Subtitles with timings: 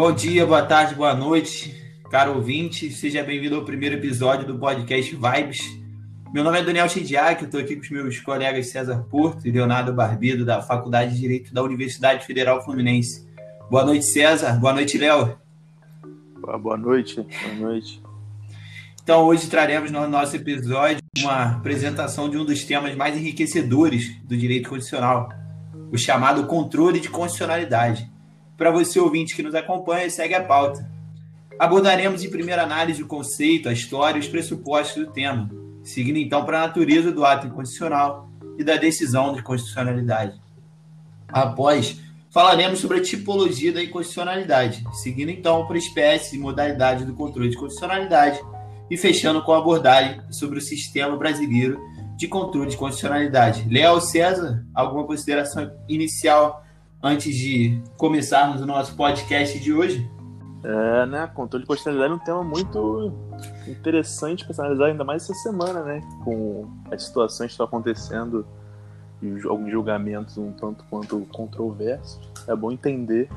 [0.00, 1.76] Bom dia, boa tarde, boa noite,
[2.10, 2.90] caro ouvinte.
[2.90, 5.78] Seja bem-vindo ao primeiro episódio do podcast Vibes.
[6.32, 9.50] Meu nome é Daniel Chidiak, eu estou aqui com os meus colegas César Porto e
[9.50, 13.28] Leonardo Barbido, da Faculdade de Direito da Universidade Federal Fluminense.
[13.70, 14.58] Boa noite, César.
[14.58, 15.36] Boa noite, Léo.
[16.40, 17.16] Boa noite.
[17.20, 18.02] Boa noite.
[19.02, 24.34] Então, hoje traremos no nosso episódio uma apresentação de um dos temas mais enriquecedores do
[24.34, 25.28] direito constitucional,
[25.92, 28.09] o chamado controle de constitucionalidade.
[28.60, 30.86] Para você, ouvinte que nos acompanha, segue a pauta.
[31.58, 35.50] Abordaremos em primeira análise o conceito, a história e os pressupostos do tema,
[35.82, 38.28] seguindo então para a natureza do ato inconstitucional
[38.58, 40.38] e da decisão de constitucionalidade.
[41.26, 47.48] Após, falaremos sobre a tipologia da inconstitucionalidade, seguindo então para espécies e modalidades do controle
[47.48, 48.42] de constitucionalidade
[48.90, 51.80] e fechando com a abordagem sobre o sistema brasileiro
[52.14, 53.66] de controle de constitucionalidade.
[53.70, 56.62] Léo César, alguma consideração inicial
[57.02, 60.08] antes de começarmos o nosso podcast de hoje?
[60.62, 61.30] É, né?
[61.34, 63.12] Controle de constitucionalidade é um tema muito
[63.66, 66.00] interessante para analisar, ainda mais essa semana, né?
[66.22, 68.46] Com as situações que estão acontecendo
[69.22, 72.20] e alguns julgamentos um tanto quanto controversos.
[72.46, 73.28] É bom entender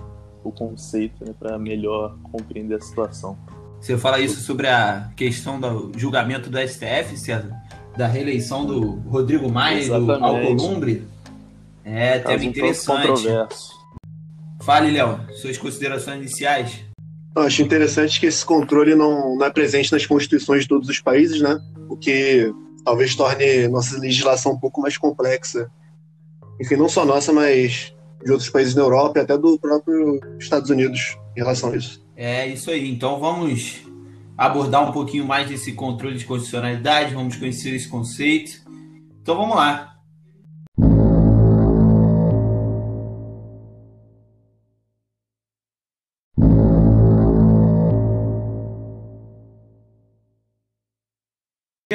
[0.43, 3.37] o conceito né, para melhor compreender a situação.
[3.79, 7.53] Você fala isso sobre a questão do julgamento do STF, César?
[7.97, 11.07] Da reeleição do Rodrigo Maia e do Alcolumbre?
[11.83, 13.27] É, tema interessante.
[14.61, 16.85] Fale, Léo, suas considerações iniciais.
[17.35, 21.01] Eu acho interessante que esse controle não, não é presente nas constituições de todos os
[21.01, 21.59] países, né?
[21.89, 22.53] O que
[22.85, 25.69] talvez torne nossa legislação um pouco mais complexa.
[26.61, 30.69] Enfim, não só nossa, mas de outros países da Europa e até do próprio Estados
[30.69, 32.05] Unidos em relação a isso.
[32.15, 32.89] É isso aí.
[32.89, 33.81] Então vamos
[34.37, 38.61] abordar um pouquinho mais desse controle de constitucionalidade, vamos conhecer esse conceito.
[39.21, 39.92] Então vamos lá.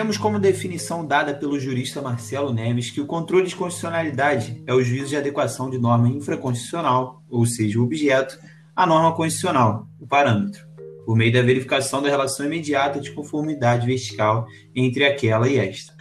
[0.09, 4.83] Temos como definição dada pelo jurista Marcelo Neves que o controle de constitucionalidade é o
[4.83, 8.41] juízo de adequação de norma infraconstitucional, ou seja, o objeto,
[8.75, 10.67] à norma constitucional, o parâmetro,
[11.05, 15.93] por meio da verificação da relação imediata de conformidade vertical entre aquela e esta,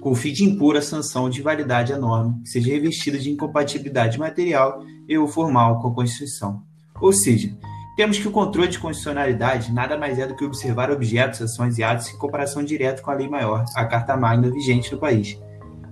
[0.00, 3.28] com o fim de impor a sanção de validade à norma que seja revestida de
[3.28, 6.62] incompatibilidade material e ou formal com a Constituição.
[7.00, 7.52] Ou seja,
[7.98, 11.82] temos que o controle de constitucionalidade nada mais é do que observar objetos, ações e
[11.82, 15.36] atos em comparação direta com a lei maior, a Carta Magna vigente no país,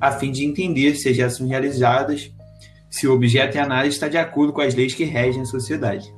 [0.00, 2.32] a fim de entender se as ações realizadas,
[2.88, 6.14] se o objeto em análise está de acordo com as leis que regem a sociedade.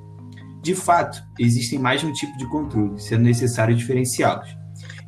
[0.63, 4.55] De fato, existem mais de um tipo de controle, sendo necessário diferenciá-los.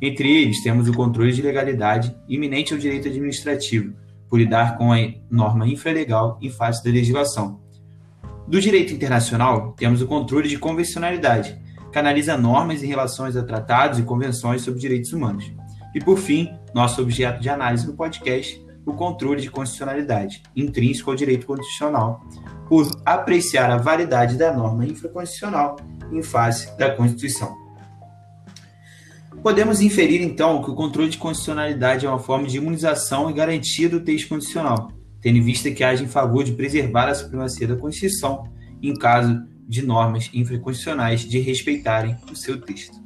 [0.01, 3.93] Entre eles, temos o controle de legalidade iminente ao direito administrativo,
[4.27, 4.97] por lidar com a
[5.29, 7.61] norma infralegal em face da legislação,
[8.51, 11.57] do direito internacional, temos o controle de convencionalidade,
[11.89, 15.49] que analisa normas em relação a tratados e convenções sobre direitos humanos.
[15.95, 21.15] E, por fim, nosso objeto de análise no podcast, o controle de constitucionalidade, intrínseco ao
[21.15, 22.25] direito constitucional,
[22.67, 25.77] por apreciar a validade da norma infraconstitucional
[26.11, 27.55] em face da Constituição.
[29.41, 33.87] Podemos inferir, então, que o controle de constitucionalidade é uma forma de imunização e garantia
[33.87, 34.91] do texto constitucional,
[35.21, 38.47] tendo em vista que age em favor de preservar a supremacia da Constituição
[38.81, 42.99] em caso de normas infraconstitucionais de respeitarem o seu texto.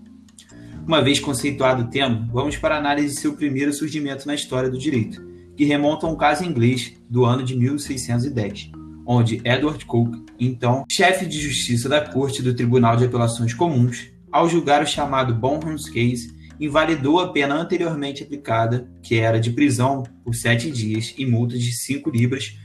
[0.87, 4.69] Uma vez conceituado o tema, vamos para a análise de seu primeiro surgimento na história
[4.69, 5.23] do direito,
[5.57, 8.71] que remonta a um caso inglês do ano de 1610,
[9.05, 14.49] onde Edward Coke, então chefe de justiça da Corte do Tribunal de Apelações Comuns, ao
[14.49, 20.35] julgar o chamado Bonham's Case, invalidou a pena anteriormente aplicada, que era de prisão por
[20.35, 22.57] sete dias e multa de cinco libras,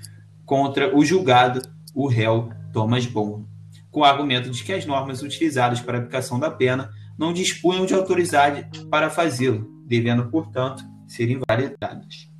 [0.44, 1.62] contra o julgado,
[1.94, 3.46] o réu Thomas Bond,
[3.90, 7.84] com o argumento de que as normas utilizadas para a aplicação da pena não dispunham
[7.84, 12.30] de autoridade para fazê-lo, devendo, portanto, ser invalidadas.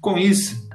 [0.00, 0.68] Com isso,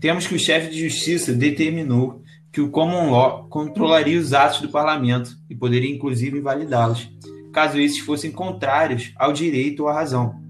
[0.00, 4.68] temos que o chefe de justiça determinou que o common law controlaria os atos do
[4.68, 7.10] parlamento e poderia inclusive invalidá-los,
[7.54, 10.42] caso esses fossem contrários ao direito ou à razão.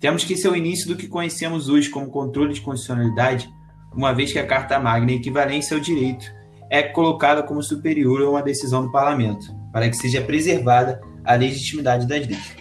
[0.00, 3.50] Temos que esse é o início do que conhecemos hoje como controle de constitucionalidade,
[3.94, 6.24] uma vez que a Carta Magna, em equivalência ao direito,
[6.70, 12.06] é colocada como superior a uma decisão do parlamento, para que seja preservada a legitimidade
[12.06, 12.56] das leis.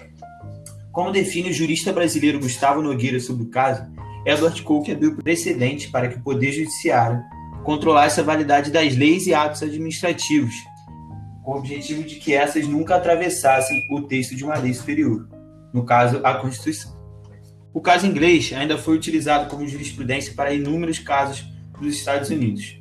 [0.91, 3.83] Como define o jurista brasileiro Gustavo Nogueira sobre o caso,
[4.25, 7.23] Edward Coke abriu precedente para que o Poder Judiciário
[7.63, 10.53] controlasse a validade das leis e atos administrativos,
[11.43, 15.27] com o objetivo de que essas nunca atravessassem o texto de uma lei superior,
[15.73, 16.99] no caso, a Constituição.
[17.73, 21.45] O caso inglês ainda foi utilizado como jurisprudência para inúmeros casos
[21.79, 22.79] dos Estados Unidos,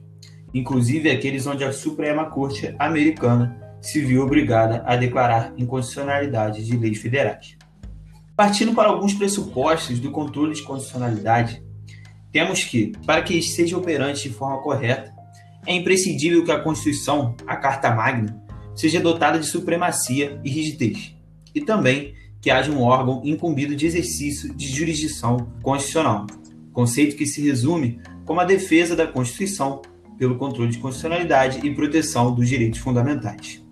[0.52, 6.98] inclusive aqueles onde a Suprema Corte americana se viu obrigada a declarar inconstitucionalidade de leis
[6.98, 7.56] federais.
[8.36, 11.62] Partindo para alguns pressupostos do controle de constitucionalidade,
[12.32, 15.12] temos que, para que seja operante de forma correta,
[15.66, 18.40] é imprescindível que a Constituição, a Carta Magna,
[18.80, 21.14] seja dotada de supremacia e rigidez,
[21.54, 26.26] e também que haja um órgão incumbido de exercício de jurisdição constitucional,
[26.72, 29.82] conceito que se resume como a defesa da Constituição
[30.16, 33.62] pelo controle de constitucionalidade e proteção dos direitos fundamentais.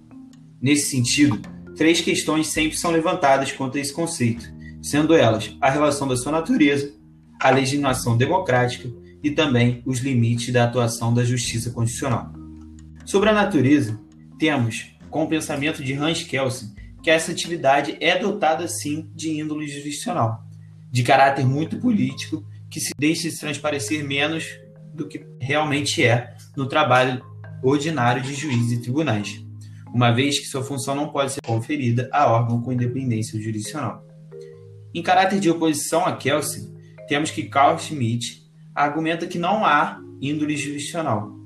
[0.61, 1.41] Nesse sentido,
[1.75, 4.45] três questões sempre são levantadas quanto a esse conceito,
[4.83, 6.93] sendo elas a relação da sua natureza,
[7.41, 8.91] a legislação democrática
[9.23, 12.31] e também os limites da atuação da justiça constitucional.
[13.07, 13.99] Sobre a natureza,
[14.39, 19.67] temos, com o pensamento de Hans Kelsen, que essa atividade é dotada sim de índole
[19.69, 20.45] jurisdicional,
[20.91, 24.45] de caráter muito político, que se deixa se transparecer menos
[24.93, 27.23] do que realmente é no trabalho
[27.63, 29.45] ordinário de juízes e tribunais,
[29.93, 34.07] uma vez que sua função não pode ser conferida a órgão com independência jurisdicional.
[34.95, 36.75] Em caráter de oposição a Kelsen,
[37.09, 41.38] temos que Carl Schmitt argumenta que não há índole jurisdicional,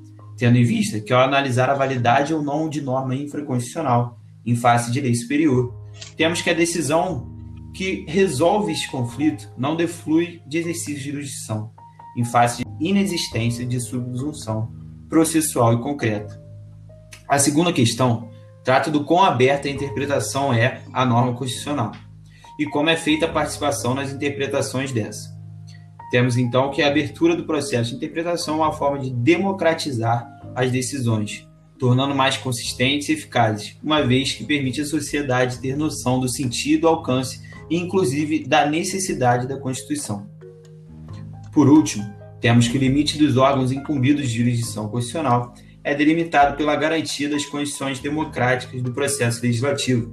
[0.42, 4.90] tendo em vista que, ao analisar a validade ou não de norma infraconstitucional em face
[4.90, 5.72] de lei superior,
[6.16, 7.30] temos que a decisão
[7.72, 11.70] que resolve este conflito não deflui de exercício de jurisdição,
[12.16, 14.72] em face de inexistência de subsunção
[15.08, 16.42] processual e concreta.
[17.28, 18.28] A segunda questão
[18.64, 21.92] trata do quão aberta a interpretação é a norma constitucional
[22.58, 25.40] e como é feita a participação nas interpretações dessa.
[26.10, 30.70] Temos então que a abertura do processo de interpretação é uma forma de democratizar as
[30.70, 36.28] decisões, tornando mais consistentes e eficazes, uma vez que permite à sociedade ter noção do
[36.28, 40.30] sentido, alcance e, inclusive, da necessidade da Constituição.
[41.52, 42.04] Por último,
[42.40, 45.54] temos que o limite dos órgãos incumbidos de jurisdição constitucional
[45.84, 50.12] é delimitado pela garantia das condições democráticas do processo legislativo,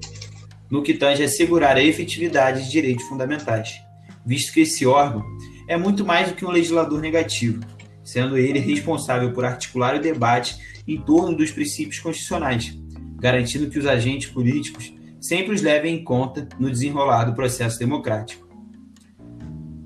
[0.69, 3.81] no que tange a assegurar a efetividade de direitos fundamentais,
[4.25, 5.23] visto que esse órgão
[5.67, 7.63] é muito mais do que um legislador negativo,
[8.11, 10.57] sendo ele responsável por articular o debate
[10.87, 12.77] em torno dos princípios constitucionais,
[13.15, 18.47] garantindo que os agentes políticos sempre os levem em conta no desenrolar do processo democrático.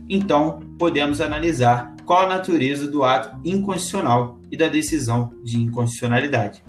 [0.09, 6.63] Então, podemos analisar qual a natureza do ato inconstitucional e da decisão de inconstitucionalidade,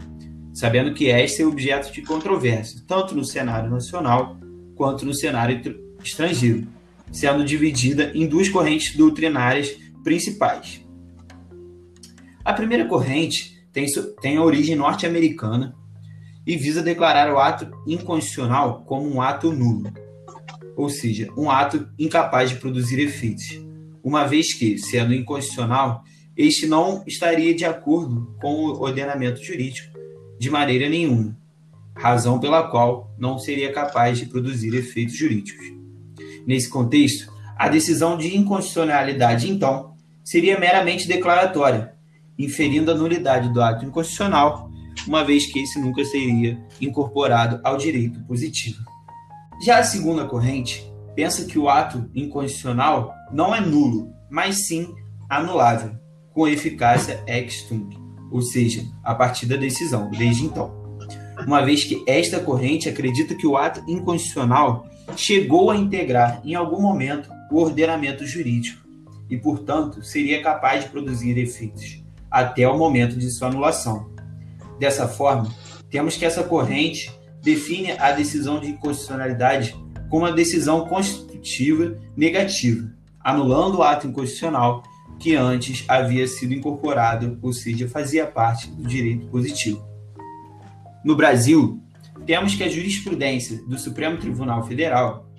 [0.52, 4.36] sabendo que esta é objeto de controvérsia, tanto no cenário nacional
[4.74, 5.60] quanto no cenário
[6.02, 6.66] estrangeiro,
[7.12, 10.83] sendo dividida em duas correntes doutrinárias principais.
[12.44, 13.86] A primeira corrente tem,
[14.20, 15.74] tem origem norte-americana
[16.46, 19.90] e visa declarar o ato inconstitucional como um ato nulo,
[20.76, 23.58] ou seja, um ato incapaz de produzir efeitos,
[24.02, 26.04] uma vez que, sendo inconstitucional,
[26.36, 29.98] este não estaria de acordo com o ordenamento jurídico
[30.38, 31.34] de maneira nenhuma,
[31.96, 35.64] razão pela qual não seria capaz de produzir efeitos jurídicos.
[36.46, 41.93] Nesse contexto, a decisão de inconstitucionalidade, então, seria meramente declaratória,
[42.38, 44.70] inferindo a nulidade do ato inconstitucional,
[45.06, 48.82] uma vez que esse nunca seria incorporado ao direito positivo.
[49.64, 50.84] Já a segunda corrente
[51.14, 54.94] pensa que o ato inconstitucional não é nulo, mas sim
[55.28, 55.92] anulável,
[56.32, 57.96] com eficácia ex tunc,
[58.30, 60.82] ou seja, a partir da decisão, desde então.
[61.46, 64.86] Uma vez que esta corrente acredita que o ato inconstitucional
[65.16, 68.82] chegou a integrar em algum momento o ordenamento jurídico
[69.28, 72.03] e, portanto, seria capaz de produzir efeitos
[72.34, 74.10] até o momento de sua anulação.
[74.76, 75.54] Dessa forma,
[75.88, 79.76] temos que essa corrente define a decisão de inconstitucionalidade
[80.10, 84.82] como uma decisão constitutiva negativa, anulando o ato inconstitucional
[85.20, 89.86] que antes havia sido incorporado, ou seja, fazia parte do direito positivo.
[91.04, 91.80] No Brasil,
[92.26, 95.30] temos que a jurisprudência do Supremo Tribunal Federal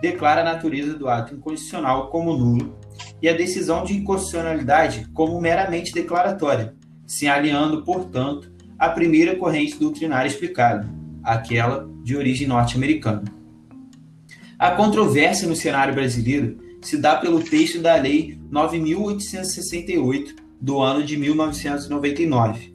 [0.00, 2.78] declara a natureza do ato inconstitucional como nulo
[3.20, 6.74] e a decisão de inconstitucionalidade como meramente declaratória,
[7.06, 10.88] se alinhando, portanto, à primeira corrente doutrinária explicada,
[11.22, 13.24] aquela de origem norte-americana.
[14.58, 21.16] A controvérsia no cenário brasileiro se dá pelo texto da Lei 9.868 do ano de
[21.16, 22.74] 1999,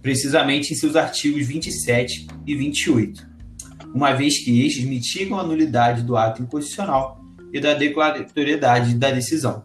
[0.00, 3.26] precisamente em seus artigos 27 e 28,
[3.94, 7.21] uma vez que estes mitigam a nulidade do ato inconstitucional
[7.52, 9.64] e da declaratoriedade da decisão,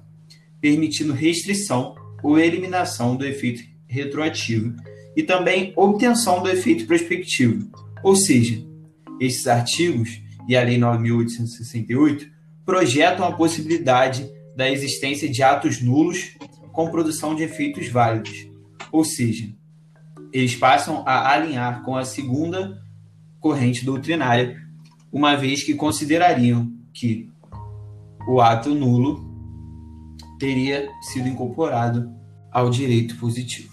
[0.59, 4.75] permitindo restrição ou eliminação do efeito retroativo
[5.15, 7.71] e também obtenção do efeito prospectivo,
[8.03, 8.63] ou seja,
[9.19, 12.29] esses artigos e a Lei 9.868
[12.65, 16.35] projetam a possibilidade da existência de atos nulos
[16.71, 18.47] com produção de efeitos válidos,
[18.91, 19.49] ou seja,
[20.31, 22.81] eles passam a alinhar com a segunda
[23.39, 24.61] corrente doutrinária,
[25.11, 27.29] uma vez que considerariam que
[28.27, 29.25] o ato nulo
[30.37, 32.11] teria sido incorporado
[32.51, 33.71] ao direito positivo.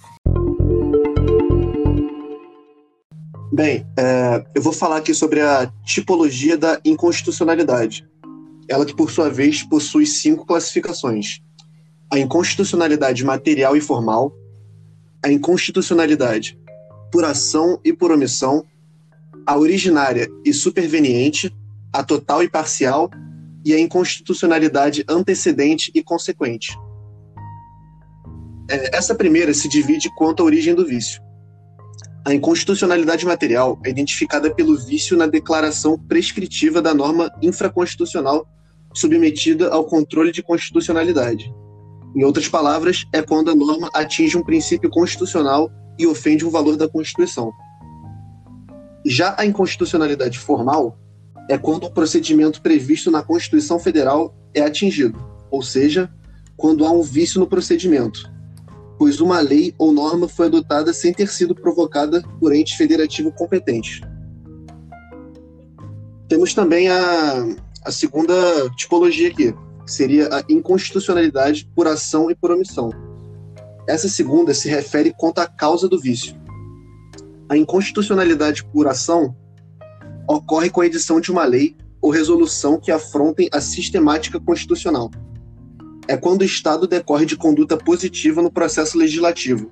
[3.53, 8.07] Bem, é, eu vou falar aqui sobre a tipologia da inconstitucionalidade.
[8.69, 11.41] Ela que, por sua vez, possui cinco classificações:
[12.11, 14.33] a inconstitucionalidade material e formal,
[15.23, 16.59] a inconstitucionalidade
[17.13, 18.65] por ação e por omissão,
[19.47, 21.55] a originária e superveniente,
[21.93, 23.09] a total e parcial
[23.65, 26.77] e a inconstitucionalidade antecedente e consequente.
[28.71, 31.23] É, essa primeira se divide quanto à origem do vício.
[32.27, 38.47] A inconstitucionalidade material é identificada pelo vício na declaração prescritiva da norma infraconstitucional
[38.95, 41.53] submetida ao controle de constitucionalidade.
[42.17, 46.77] Em outras palavras, é quando a norma atinge um princípio constitucional e ofende um valor
[46.77, 47.53] da Constituição.
[49.05, 50.97] Já a inconstitucionalidade formal
[51.49, 55.19] é quando o procedimento previsto na Constituição Federal é atingido,
[55.51, 56.11] ou seja,
[56.57, 58.31] quando há um vício no procedimento,
[58.99, 64.01] pois uma lei ou norma foi adotada sem ter sido provocada por ente federativo competente.
[66.29, 67.47] Temos também a,
[67.85, 68.35] a segunda
[68.77, 69.53] tipologia aqui,
[69.85, 72.91] que seria a inconstitucionalidade por ação e por omissão.
[73.87, 76.35] Essa segunda se refere quanto à causa do vício.
[77.49, 79.37] A inconstitucionalidade por ação
[80.29, 85.11] ocorre com a edição de uma lei ou resolução que afrontem a sistemática constitucional.
[86.07, 89.71] É quando o Estado decorre de conduta positiva no processo legislativo,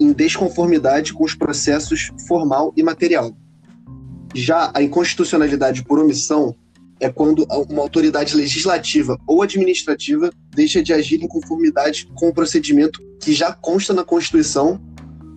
[0.00, 3.36] em desconformidade com os processos formal e material.
[4.34, 6.54] Já a inconstitucionalidade por omissão
[6.98, 13.00] é quando uma autoridade legislativa ou administrativa deixa de agir em conformidade com o procedimento
[13.20, 14.80] que já consta na Constituição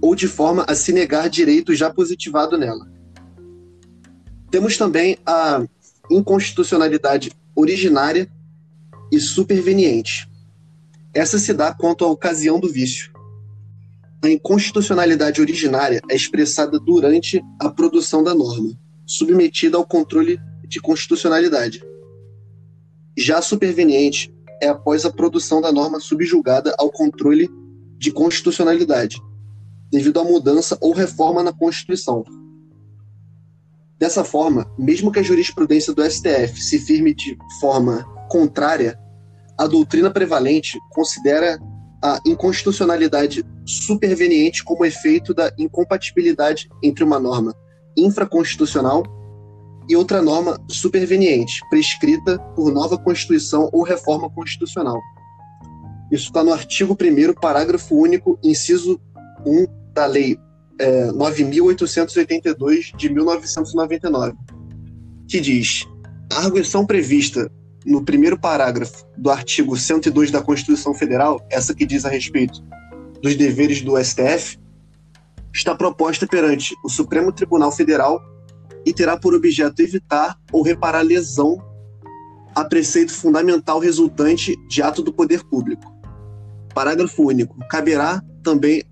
[0.01, 2.96] ou de forma a se negar direito já positivado nela.
[4.49, 5.65] Temos também a
[6.09, 8.29] inconstitucionalidade originária
[9.11, 10.27] e superveniente.
[11.13, 13.11] Essa se dá quanto à ocasião do vício.
[14.23, 18.71] A inconstitucionalidade originária é expressada durante a produção da norma,
[19.05, 21.83] submetida ao controle de constitucionalidade.
[23.17, 27.49] Já a superveniente é após a produção da norma subjugada ao controle
[27.97, 29.21] de constitucionalidade,
[29.91, 32.23] devido à mudança ou reforma na Constituição.
[33.99, 38.99] Dessa forma, mesmo que a jurisprudência do STF se firme de forma contrária,
[39.57, 41.59] a doutrina prevalente considera
[42.03, 47.55] a inconstitucionalidade superveniente como efeito da incompatibilidade entre uma norma
[47.97, 49.03] infraconstitucional
[49.89, 54.99] e outra norma superveniente, prescrita por nova Constituição ou reforma constitucional.
[56.11, 59.01] Isso está no artigo 1, parágrafo único, inciso
[59.45, 60.37] 1 da Lei
[60.79, 64.33] é, 9.882 de 1999,
[65.27, 65.87] que diz:
[66.31, 67.51] a arguição prevista
[67.85, 72.61] no primeiro parágrafo do artigo 102 da Constituição Federal, essa que diz a respeito
[73.21, 74.59] dos deveres do STF,
[75.53, 78.21] está proposta perante o Supremo Tribunal Federal
[78.85, 81.57] e terá por objeto evitar ou reparar lesão
[82.53, 85.93] a preceito fundamental resultante de ato do poder público.
[86.73, 87.57] Parágrafo único.
[87.69, 88.83] Caberá também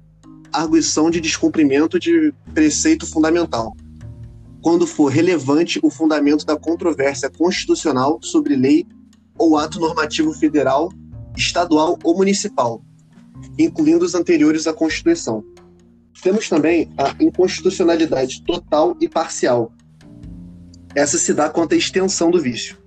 [0.62, 3.76] arguição de descumprimento de preceito fundamental,
[4.62, 8.86] quando for relevante o fundamento da controvérsia constitucional sobre lei
[9.38, 10.92] ou ato normativo federal,
[11.38, 12.82] estadual ou municipal,
[13.60, 15.44] incluindo os anteriores à Constituição.
[16.24, 19.72] Temos também a inconstitucionalidade total e parcial,
[20.96, 22.78] essa se dá quanto à extensão do vício.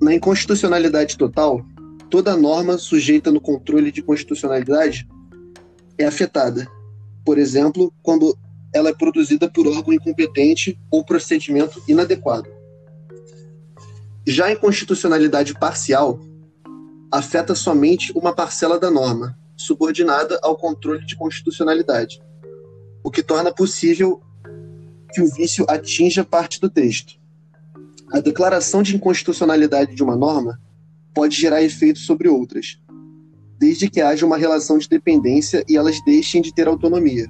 [0.00, 1.64] Na inconstitucionalidade total,
[2.08, 5.06] toda norma sujeita no controle de constitucionalidade
[6.02, 6.66] é afetada.
[7.24, 8.36] Por exemplo, quando
[8.72, 12.48] ela é produzida por órgão incompetente ou procedimento inadequado.
[14.26, 16.18] Já a inconstitucionalidade parcial
[17.10, 22.22] afeta somente uma parcela da norma, subordinada ao controle de constitucionalidade,
[23.04, 24.22] o que torna possível
[25.12, 27.20] que o vício atinja parte do texto.
[28.10, 30.58] A declaração de inconstitucionalidade de uma norma
[31.14, 32.78] pode gerar efeitos sobre outras,
[33.62, 37.28] desde que haja uma relação de dependência e elas deixem de ter autonomia.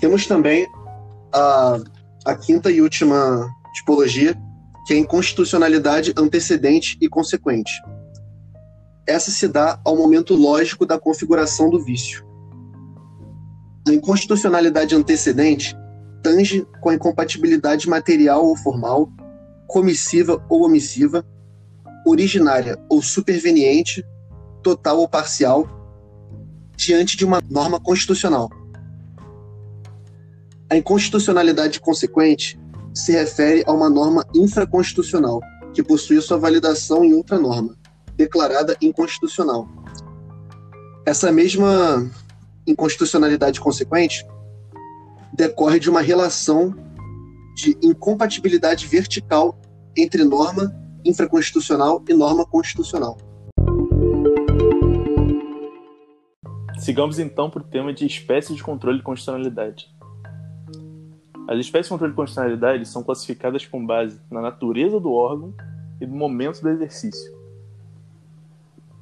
[0.00, 0.66] Temos também
[1.32, 1.78] a,
[2.26, 4.36] a quinta e última tipologia,
[4.84, 7.70] que é a inconstitucionalidade antecedente e consequente.
[9.06, 12.26] Essa se dá ao momento lógico da configuração do vício.
[13.86, 15.76] A inconstitucionalidade antecedente
[16.20, 19.08] tange com a incompatibilidade material ou formal,
[19.68, 21.24] comissiva ou omissiva,
[22.04, 24.04] originária ou superveniente,
[24.62, 25.68] total ou parcial,
[26.76, 28.50] diante de uma norma constitucional.
[30.70, 32.58] A inconstitucionalidade consequente
[32.94, 35.40] se refere a uma norma infraconstitucional,
[35.74, 37.76] que possui sua validação em outra norma,
[38.16, 39.68] declarada inconstitucional.
[41.04, 42.10] Essa mesma
[42.66, 44.24] inconstitucionalidade consequente
[45.32, 46.74] decorre de uma relação
[47.54, 49.58] de incompatibilidade vertical
[49.96, 50.74] entre norma
[51.04, 53.16] infraconstitucional e norma constitucional.
[56.90, 59.88] Sigamos então para o tema de espécies de controle de constitucionalidade.
[61.46, 65.54] As espécies de controle de constitucionalidade são classificadas com base na natureza do órgão
[66.00, 67.32] e do momento do exercício.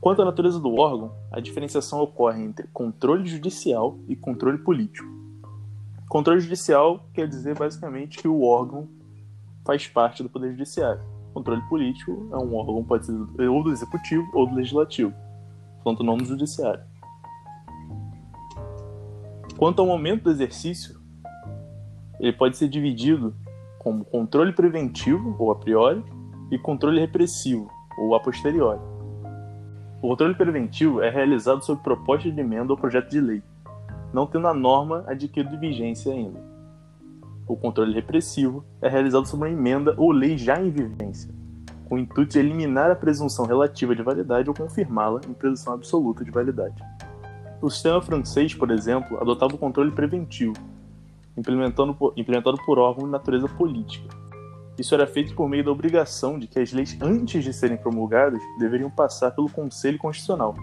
[0.03, 5.09] Quanto à natureza do órgão, a diferenciação ocorre entre controle judicial e controle político.
[6.11, 8.87] Controle judicial quer dizer basicamente que o órgão
[9.65, 11.01] faz parte do Poder Judiciário.
[11.33, 13.15] Controle político é um órgão, pode ser
[13.49, 15.15] ou do Executivo ou do Legislativo,
[15.83, 16.88] quanto o nome do Judiciário.
[19.59, 21.01] Quanto ao momento do exercício,
[22.21, 23.35] ele pode ser dividido
[23.81, 26.01] como controle preventivo, ou a priori,
[26.49, 28.79] e controle repressivo, ou a posteriori.
[30.01, 33.43] O controle preventivo é realizado sob proposta de emenda ou projeto de lei,
[34.13, 36.39] não tendo a norma adquirido vigência ainda.
[37.45, 41.35] O controle repressivo é realizado sob uma emenda ou lei já em vigência,
[41.89, 46.25] com o intuito de eliminar a presunção relativa de validade ou confirmá-la em presunção absoluta
[46.25, 46.81] de validade.
[47.61, 50.55] O sistema francês, por exemplo, adotava o controle preventivo,
[51.37, 54.09] implementando por, implementado por órgão de natureza política.
[54.79, 58.41] Isso era feito por meio da obrigação de que as leis, antes de serem promulgadas,
[58.61, 60.55] deveriam passar pelo Conselho Constitucional,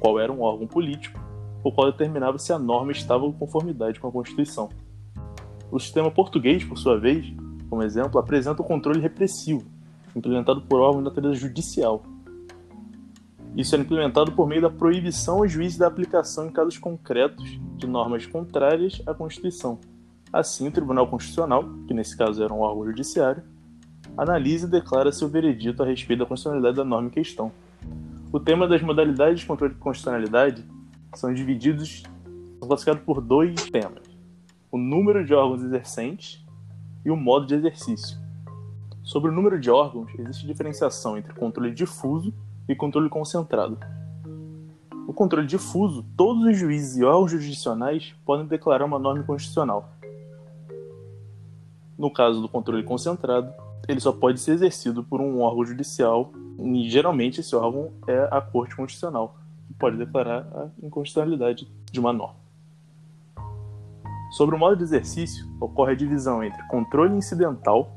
[0.00, 1.20] qual era um órgão político,
[1.62, 4.70] o qual determinava se a norma estava em conformidade com a Constituição.
[5.70, 7.30] O sistema português, por sua vez,
[7.68, 9.66] como exemplo, apresenta o controle repressivo,
[10.16, 12.02] implementado por órgão de natureza judicial.
[13.56, 17.86] Isso era implementado por meio da proibição aos juízes da aplicação em casos concretos de
[17.86, 19.78] normas contrárias à Constituição,
[20.32, 23.42] Assim, o Tribunal Constitucional, que nesse caso era um órgão judiciário,
[24.16, 27.50] analisa e declara seu veredito a respeito da constitucionalidade da norma em questão.
[28.32, 30.64] O tema das modalidades de controle de constitucionalidade
[31.16, 32.04] são divididos,
[32.60, 34.04] são classificados por dois temas:
[34.70, 36.46] o número de órgãos exercentes
[37.04, 38.16] e o modo de exercício.
[39.02, 42.32] Sobre o número de órgãos, existe diferenciação entre controle difuso
[42.70, 43.76] e controle concentrado.
[45.08, 49.90] O controle difuso, todos os juízes e órgãos jurisdicionais podem declarar uma norma constitucional.
[51.98, 53.52] No caso do controle concentrado,
[53.88, 56.30] ele só pode ser exercido por um órgão judicial,
[56.60, 62.12] e geralmente esse órgão é a Corte Constitucional, que pode declarar a inconstitucionalidade de uma
[62.12, 62.38] norma.
[64.30, 67.90] Sobre o modo de exercício, ocorre a divisão entre controle incidental,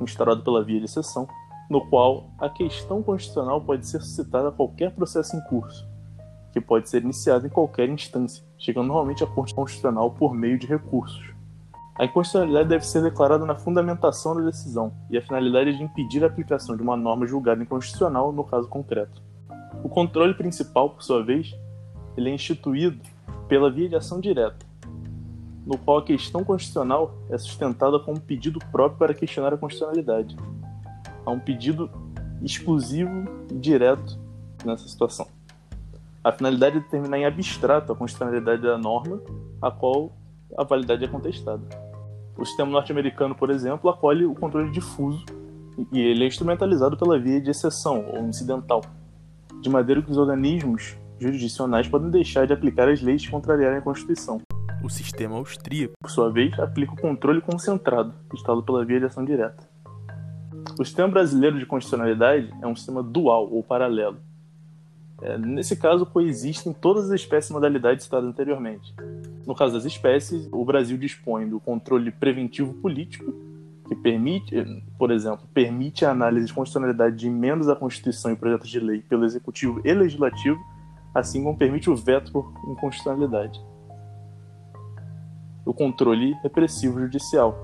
[0.00, 1.28] instaurado pela via de exceção,
[1.68, 5.88] no qual a questão constitucional pode ser suscitada a qualquer processo em curso,
[6.52, 10.66] que pode ser iniciado em qualquer instância, chegando normalmente à Corte Constitucional por meio de
[10.66, 11.34] recursos.
[11.98, 16.22] A inconstitucionalidade deve ser declarada na fundamentação da decisão, e a finalidade é de impedir
[16.22, 19.22] a aplicação de uma norma julgada inconstitucional no caso concreto.
[19.82, 21.54] O controle principal, por sua vez,
[22.16, 23.00] ele é instituído
[23.48, 24.66] pela via de ação direta,
[25.64, 30.36] no qual a questão constitucional é sustentada com um pedido próprio para questionar a constitucionalidade.
[31.26, 31.90] Há um pedido
[32.40, 34.18] exclusivo e direto
[34.64, 35.26] nessa situação.
[36.22, 39.20] A finalidade é determinar em abstrato a constitucionalidade da norma,
[39.60, 40.12] a qual
[40.56, 41.62] a validade é contestada.
[42.36, 45.24] O sistema norte-americano, por exemplo, acolhe o controle difuso
[45.92, 48.82] e ele é instrumentalizado pela via de exceção ou incidental,
[49.60, 53.82] de maneira que os organismos jurisdicionais podem deixar de aplicar as leis que contrariarem a
[53.82, 54.40] Constituição.
[54.82, 59.24] O sistema austríaco, por sua vez, aplica o controle concentrado, instado pela via de ação
[59.24, 59.75] direta.
[60.78, 64.18] O sistema brasileiro de constitucionalidade é um sistema dual ou paralelo,
[65.22, 68.94] é, nesse caso, coexistem todas as espécies e modalidades citadas anteriormente.
[69.46, 73.32] No caso das espécies, o Brasil dispõe do controle preventivo político,
[73.88, 78.68] que permite, por exemplo, permite a análise de constitucionalidade de emendas à Constituição e projetos
[78.68, 80.58] de lei pelo Executivo e Legislativo,
[81.14, 83.58] assim como permite o veto por inconstitucionalidade.
[85.64, 87.56] O controle repressivo judicial,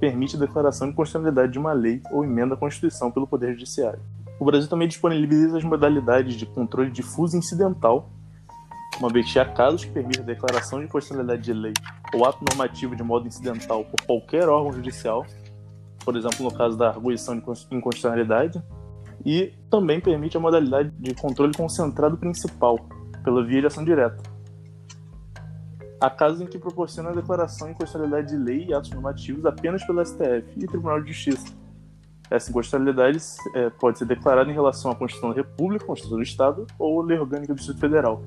[0.00, 4.00] permite a declaração de constitucionalidade de uma lei ou emenda à Constituição pelo Poder Judiciário.
[4.40, 8.10] O Brasil também disponibiliza as modalidades de controle difuso incidental,
[8.98, 11.74] uma vez que há casos que permitem a declaração de constitucionalidade de lei
[12.14, 15.26] ou ato normativo de modo incidental por qualquer órgão judicial,
[16.02, 18.62] por exemplo, no caso da arguição de inconstitucionalidade,
[19.24, 22.78] e também permite a modalidade de controle concentrado principal,
[23.22, 24.22] pela via de ação direta.
[26.00, 29.84] Há casos em que proporciona a declaração em constitucionalidade de lei e atos normativos apenas
[29.84, 31.54] pelo STF e Tribunal de Justiça.
[32.30, 33.18] Essa inconstitucionalidade
[33.54, 37.18] é, pode ser declarada em relação à Constituição da República, Constituição do Estado ou Lei
[37.18, 38.22] Orgânica do Distrito Federal.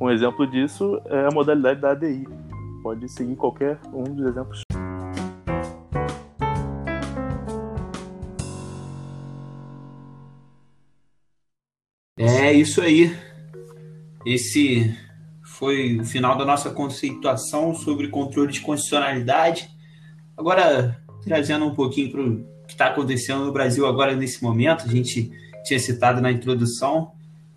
[0.00, 2.26] Um exemplo disso é a modalidade da ADI.
[2.82, 4.62] Pode seguir qualquer um dos exemplos.
[12.18, 13.16] É isso aí.
[14.26, 14.96] Esse
[15.58, 19.70] foi o final da nossa conceituação sobre controle de constitucionalidade.
[20.36, 24.88] Agora, trazendo um pouquinho para o que está acontecendo no Brasil agora nesse momento, a
[24.88, 25.30] gente
[25.64, 27.12] tinha citado na introdução.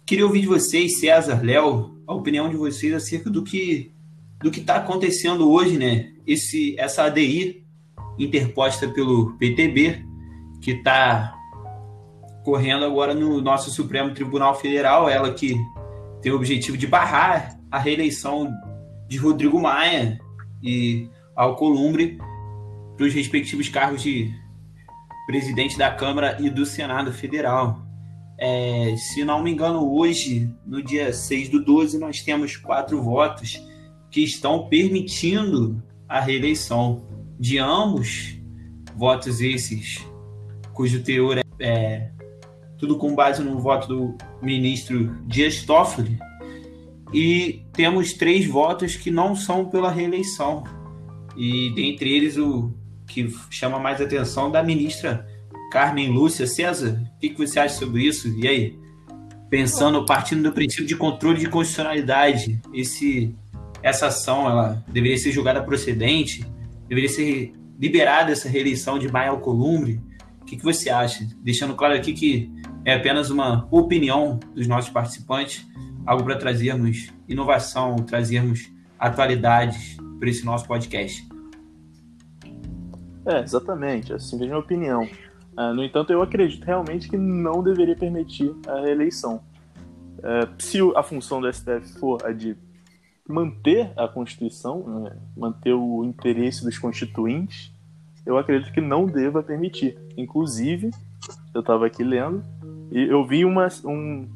[0.06, 3.92] Queria ouvir de vocês, César, Léo, a opinião de vocês acerca do que
[4.40, 6.12] do que está acontecendo hoje, né?
[6.28, 7.66] Esse, essa ADI
[8.20, 10.06] interposta pelo PTB,
[10.62, 11.34] que está
[12.44, 15.56] correndo agora no nosso Supremo Tribunal Federal, ela que
[16.22, 18.52] tem o objetivo de barrar a reeleição
[19.08, 20.20] de Rodrigo Maia
[20.62, 22.18] e Alcolumbre
[22.96, 24.32] para os respectivos cargos de
[25.28, 27.86] presidente da Câmara e do Senado Federal.
[28.40, 33.62] É, se não me engano, hoje, no dia 6 do 12, nós temos quatro votos
[34.10, 37.04] que estão permitindo a reeleição
[37.40, 38.40] de ambos,
[38.96, 40.06] votos esses
[40.78, 42.12] cujo teor é, é
[42.78, 46.20] tudo com base no voto do ministro Dias Toffoli,
[47.14, 50.64] e temos três votos que não são pela reeleição.
[51.36, 52.74] E dentre eles o
[53.08, 55.26] que chama mais atenção da ministra
[55.72, 57.02] Carmen Lúcia César.
[57.16, 58.28] O que, você acha sobre isso?
[58.40, 58.80] E aí?
[59.50, 63.34] Pensando, partindo do princípio de controle de constitucionalidade, esse,
[63.82, 66.46] essa ação ela deveria ser julgada procedente?
[66.88, 70.02] Deveria ser liberada essa reeleição de Maia Alcolumbre?
[70.42, 71.26] O que, que você acha?
[71.42, 72.52] Deixando claro aqui que
[72.84, 75.66] é apenas uma opinião dos nossos participantes,
[76.08, 81.28] algo para trazermos inovação, trazermos atualidades para esse nosso podcast.
[83.26, 85.04] É, exatamente, assim, a minha opinião.
[85.58, 89.42] Uh, no entanto, eu acredito realmente que não deveria permitir a reeleição.
[90.20, 92.56] Uh, se a função do STF for a de
[93.28, 97.74] manter a Constituição, né, manter o interesse dos constituintes,
[98.26, 99.98] eu acredito que não deva permitir.
[100.16, 100.92] Inclusive,
[101.54, 102.44] eu estava aqui lendo
[102.92, 104.28] e eu vi uma, um,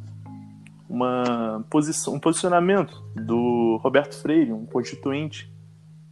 [0.91, 5.49] uma posição, um posicionamento do Roberto Freire, um constituinte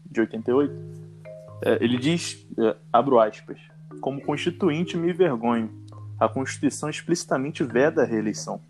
[0.09, 0.73] de 88.
[1.65, 3.59] É, ele diz, é, abro aspas,
[3.99, 5.69] como constituinte me envergonho.
[6.17, 8.61] A Constituição explicitamente veda a reeleição.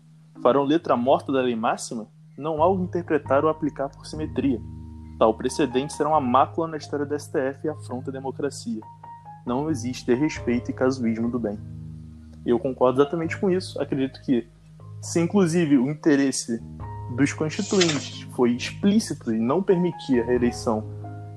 [0.42, 2.08] Farão letra morta da lei máxima?
[2.36, 4.60] Não há o interpretar ou aplicar por simetria.
[5.16, 8.80] Tal precedente será uma mácula na história da STF e afronta a democracia.
[9.46, 11.56] Não existe respeito e casuísmo do bem.
[12.44, 13.80] Eu concordo exatamente com isso.
[13.80, 14.48] Acredito que
[15.00, 16.60] se inclusive o interesse
[17.16, 20.84] dos constituintes foi explícito e não permitir a reeleição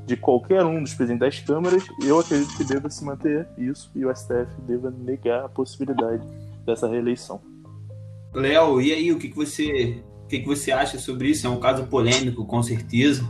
[0.05, 4.05] de qualquer um dos presidentes das câmaras, eu acredito que deva se manter isso e
[4.05, 6.21] o STF deva negar a possibilidade
[6.65, 7.41] dessa reeleição.
[8.33, 11.45] Léo, e aí, o que, que você o que, que você acha sobre isso?
[11.45, 13.23] É um caso polêmico, com certeza.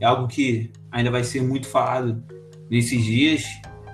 [0.00, 2.22] É algo que ainda vai ser muito falado
[2.70, 3.44] nesses dias.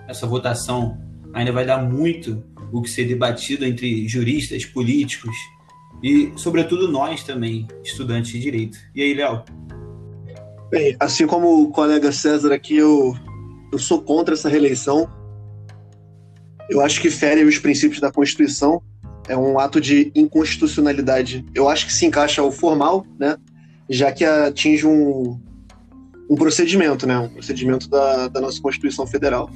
[0.06, 0.98] Essa votação
[1.32, 5.34] ainda vai dar muito o que ser debatido entre juristas, políticos,
[6.02, 8.78] e, sobretudo, nós também, estudantes de direito.
[8.94, 9.42] E aí, Léo?
[10.70, 13.14] Bem, assim como o colega César aqui, eu,
[13.72, 15.08] eu sou contra essa reeleição.
[16.68, 18.80] Eu acho que fere os princípios da Constituição.
[19.28, 21.44] É um ato de inconstitucionalidade.
[21.54, 23.36] Eu acho que se encaixa ao formal, né?
[23.88, 25.38] Já que atinge um,
[26.30, 27.18] um procedimento, né?
[27.18, 29.50] Um procedimento da, da nossa Constituição Federal.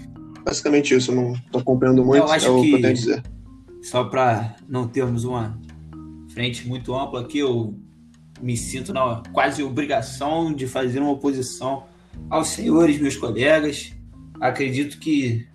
[0.45, 2.91] Basicamente isso, eu não estou acompanhando muito, eu acho é o que, que eu tenho
[2.91, 3.23] a dizer.
[3.81, 5.59] Só para não termos uma
[6.35, 7.79] frente muito ampla aqui, eu
[8.43, 11.85] me sinto na quase obrigação de fazer uma oposição
[12.29, 13.93] aos senhores, meus colegas.
[14.41, 15.47] Acredito que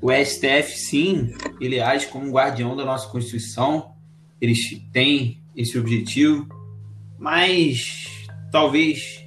[0.00, 3.96] o STF, sim, ele age como guardião da nossa Constituição,
[4.40, 4.58] eles
[4.92, 6.46] têm esse objetivo,
[7.18, 9.24] mas talvez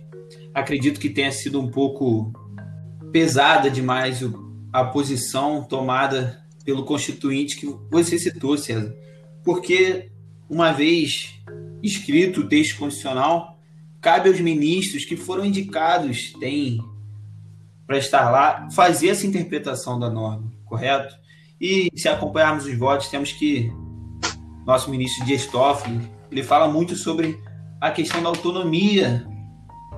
[0.53, 2.31] acredito que tenha sido um pouco
[3.11, 4.23] pesada demais
[4.71, 8.95] a posição tomada pelo constituinte que você citou, César.
[9.43, 10.11] Porque
[10.49, 11.35] uma vez
[11.83, 13.59] escrito o texto constitucional,
[14.01, 16.79] cabe aos ministros que foram indicados, têm
[17.85, 21.15] para estar lá, fazer essa interpretação da norma, correto?
[21.59, 23.71] E se acompanharmos os votos, temos que
[24.65, 25.99] nosso ministro Dias Toffoli,
[26.31, 27.39] ele fala muito sobre
[27.81, 29.25] a questão da autonomia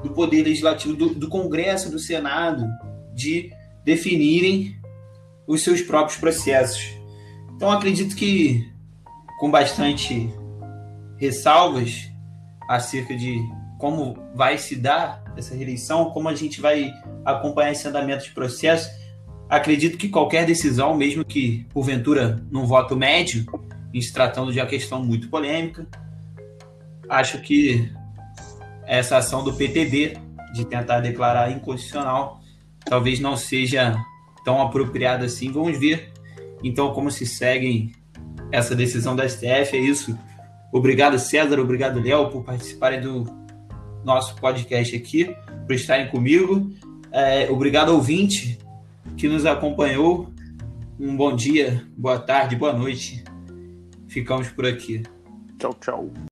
[0.01, 2.65] do poder legislativo, do, do Congresso, do Senado,
[3.13, 3.51] de
[3.83, 4.79] definirem
[5.45, 6.81] os seus próprios processos.
[7.55, 8.71] Então acredito que
[9.39, 10.33] com bastante
[11.21, 12.11] ressalvas
[12.67, 13.39] acerca de
[13.77, 16.91] como vai se dar essa reeleição, como a gente vai
[17.23, 18.89] acompanhar esse andamento de processo.
[19.47, 23.45] Acredito que qualquer decisão, mesmo que porventura num voto médio,
[23.93, 25.87] em se tratando de uma questão muito polêmica,
[27.07, 27.91] acho que
[28.87, 30.17] essa ação do PTB
[30.53, 32.41] de tentar declarar inconstitucional
[32.83, 33.95] talvez não seja
[34.43, 35.51] tão apropriada assim.
[35.51, 36.11] Vamos ver
[36.63, 37.91] então como se seguem
[38.51, 39.77] essa decisão da STF.
[39.77, 40.17] É isso
[40.71, 41.59] Obrigado, César.
[41.59, 43.25] Obrigado, Léo, por participarem do
[44.03, 46.71] nosso podcast aqui, por estarem comigo.
[47.11, 48.57] É, obrigado, ouvinte,
[49.17, 50.31] que nos acompanhou.
[50.99, 53.23] Um bom dia, boa tarde, boa noite.
[54.07, 55.03] Ficamos por aqui.
[55.57, 56.30] Tchau, tchau.